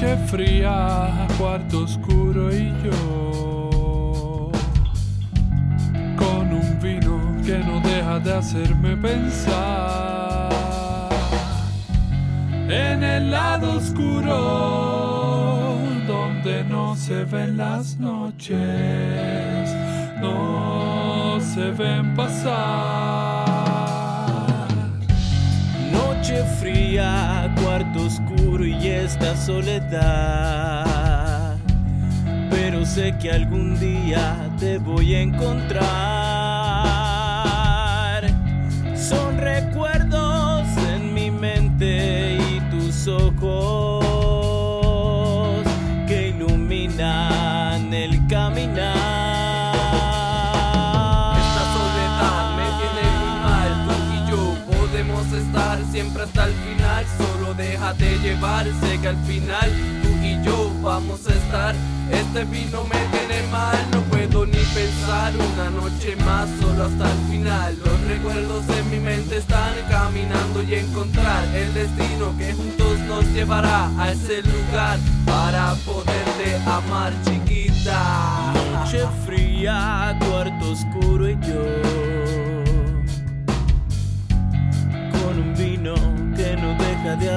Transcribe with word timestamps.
Noche 0.00 0.16
fría, 0.28 1.26
cuarto 1.36 1.82
oscuro 1.82 2.54
y 2.54 2.72
yo. 2.84 4.52
Con 6.16 6.52
un 6.52 6.78
vino 6.80 7.18
que 7.44 7.58
no 7.58 7.80
deja 7.80 8.20
de 8.20 8.32
hacerme 8.32 8.96
pensar. 8.96 10.50
En 12.68 13.02
el 13.02 13.32
lado 13.32 13.72
oscuro, 13.72 14.30
donde 16.06 16.62
no 16.62 16.94
se 16.94 17.24
ven 17.24 17.56
las 17.56 17.98
noches, 17.98 18.56
no 20.20 21.40
se 21.40 21.72
ven 21.72 22.14
pasar. 22.14 23.48
Noche 25.90 26.44
fría, 26.60 27.37
oscuro 28.18 28.64
y 28.64 28.88
esta 28.88 29.36
soledad. 29.36 30.86
Pero 32.50 32.84
sé 32.84 33.16
que 33.18 33.30
algún 33.30 33.78
día 33.78 34.50
te 34.58 34.78
voy 34.78 35.14
a 35.14 35.20
encontrar. 35.20 35.78
Son 38.96 39.38
recuerdos 39.38 40.66
en 40.92 41.14
mi 41.14 41.30
mente 41.30 42.36
y 42.36 42.60
tus 42.70 43.06
ojos 43.08 44.04
que 46.06 46.28
iluminan 46.28 47.94
el 47.94 48.26
caminar. 48.26 49.74
Esta 51.38 51.64
soledad 51.76 52.56
me 52.56 52.66
tiene 52.80 53.04
muy 53.20 53.34
mal, 53.40 53.70
tú 53.86 53.92
y 54.14 54.18
yo 54.30 54.42
podemos 54.76 55.26
estar 55.32 55.78
siempre 55.90 56.22
hasta 56.24 56.44
el 56.46 56.52
final, 56.54 56.77
déjate 57.58 58.18
llevar, 58.20 58.66
sé 58.80 58.98
que 59.00 59.08
al 59.08 59.16
final 59.24 59.70
tú 60.02 60.08
y 60.24 60.42
yo 60.44 60.70
vamos 60.80 61.26
a 61.26 61.32
estar. 61.34 61.74
Este 62.10 62.44
vino 62.44 62.84
me 62.84 63.18
tiene 63.18 63.46
mal, 63.50 63.76
no 63.92 64.00
puedo 64.02 64.46
ni 64.46 64.58
pensar 64.72 65.32
una 65.34 65.68
noche 65.68 66.16
más, 66.24 66.48
solo 66.60 66.84
hasta 66.84 67.10
el 67.10 67.18
final. 67.30 67.76
Los 67.84 68.00
recuerdos 68.02 68.64
en 68.78 68.90
mi 68.90 68.98
mente 68.98 69.36
están 69.38 69.74
caminando 69.90 70.62
y 70.62 70.76
encontrar 70.76 71.44
el 71.54 71.74
destino 71.74 72.34
que 72.38 72.54
juntos 72.54 72.98
nos 73.00 73.24
llevará 73.26 73.90
a 73.98 74.12
ese 74.12 74.40
lugar 74.42 74.98
para 75.26 75.74
poderte 75.84 76.56
amar, 76.64 77.12
chiquita. 77.24 78.54
Noche 78.72 79.04
fría, 79.26 80.16
cuarto 80.20 80.70
oscuro 80.70 81.28
y 81.28 81.34
yo 81.40 82.47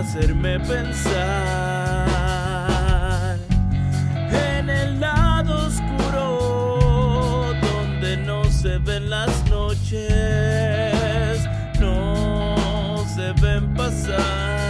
hacerme 0.00 0.58
pensar 0.60 1.18
En 4.32 4.70
el 4.70 4.98
lado 4.98 5.66
oscuro 5.66 7.52
Donde 7.60 8.16
no 8.16 8.44
se 8.44 8.78
ven 8.78 9.10
las 9.10 9.44
noches 9.50 10.08
No 11.78 13.04
se 13.14 13.32
ven 13.42 13.74
pasar 13.74 14.60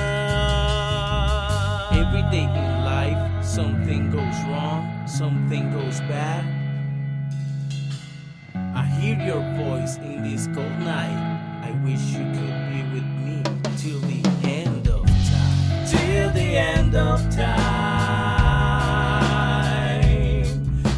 Every 1.92 2.22
day 2.30 2.44
in 2.44 2.84
life, 2.84 3.44
something 3.44 4.10
goes 4.10 4.44
wrong, 4.48 5.06
something 5.06 5.70
goes 5.72 6.00
bad. 6.08 6.44
I 8.54 8.84
hear 8.98 9.18
your 9.18 9.42
voice 9.56 9.96
in 9.98 10.22
this 10.22 10.46
cold 10.54 10.79
of 16.94 17.20
time. 17.30 17.46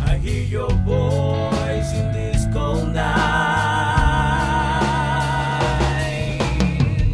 I 0.07 0.17
hear 0.23 0.45
your 0.45 0.71
voice 0.85 1.93
in 1.93 2.13
this 2.13 2.47
cold 2.53 2.93
night. 2.93 3.21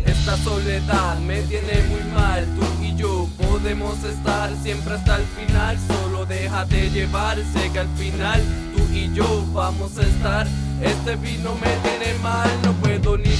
Esta 0.07 0.37
soledad 0.39 1.19
me 1.21 1.43
tiene 1.43 1.83
muy 1.89 2.03
mal, 2.15 2.45
tú 2.57 2.67
y 2.83 2.95
yo 2.97 3.29
podemos 3.39 4.03
estar 4.05 4.51
siempre 4.63 4.95
hasta 4.95 5.17
el 5.17 5.25
final, 5.25 5.77
solo 5.87 6.27
déjate 6.27 6.91
llevar, 6.91 7.39
sé 7.53 7.71
que 7.73 7.81
al 7.81 7.89
final 7.97 8.43
tú 8.77 8.83
y 8.93 9.13
yo 9.13 9.45
vamos 9.53 9.99
a 9.99 10.03
estar. 10.03 10.47
Este 10.81 11.17
vino 11.17 11.55
me 11.57 11.75
tiene 11.83 12.15
mal, 12.23 12.49
no 12.63 12.73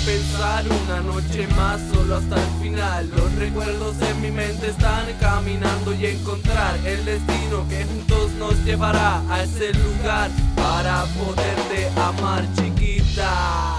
pensar 0.09 0.65
una 0.67 1.01
noche 1.01 1.47
más, 1.49 1.83
solo 1.93 2.17
hasta 2.17 2.37
el 2.37 2.63
final. 2.63 3.11
Los 3.15 3.31
recuerdos 3.35 3.95
en 4.01 4.23
mi 4.23 4.31
mente 4.31 4.69
están 4.69 5.05
caminando 5.21 5.93
y 5.93 6.07
encontrar 6.07 6.79
el 6.87 7.05
destino 7.05 7.69
que 7.69 7.85
juntos 7.85 8.31
nos 8.39 8.55
llevará 8.65 9.21
a 9.31 9.43
ese 9.43 9.75
lugar 9.75 10.31
para 10.57 11.05
poderte 11.19 11.91
amar, 12.01 12.43
chiquita. 12.57 13.78